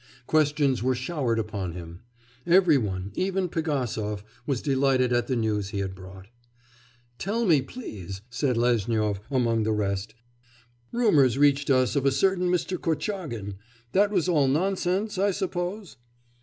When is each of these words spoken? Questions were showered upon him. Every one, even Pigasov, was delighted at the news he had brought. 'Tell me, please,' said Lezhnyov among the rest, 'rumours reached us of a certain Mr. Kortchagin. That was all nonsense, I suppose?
Questions 0.25 0.81
were 0.81 0.95
showered 0.95 1.37
upon 1.37 1.73
him. 1.73 1.99
Every 2.47 2.75
one, 2.79 3.11
even 3.13 3.47
Pigasov, 3.47 4.23
was 4.47 4.59
delighted 4.63 5.13
at 5.13 5.27
the 5.27 5.35
news 5.35 5.69
he 5.69 5.77
had 5.77 5.93
brought. 5.93 6.25
'Tell 7.19 7.45
me, 7.45 7.61
please,' 7.61 8.21
said 8.31 8.57
Lezhnyov 8.57 9.19
among 9.29 9.61
the 9.61 9.71
rest, 9.73 10.15
'rumours 10.91 11.37
reached 11.37 11.69
us 11.69 11.95
of 11.95 12.07
a 12.07 12.11
certain 12.11 12.49
Mr. 12.49 12.79
Kortchagin. 12.81 13.57
That 13.91 14.09
was 14.09 14.27
all 14.27 14.47
nonsense, 14.47 15.19
I 15.19 15.29
suppose? 15.29 15.97